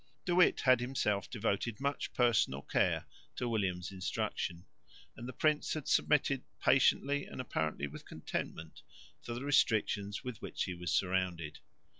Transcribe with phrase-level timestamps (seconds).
[0.25, 3.05] De Witt had himself devoted much personal care
[3.35, 4.65] to William's instruction;
[5.15, 8.81] and the prince had submitted patiently and apparently with contentment
[9.21, 11.59] to the restrictions with which he was surrounded.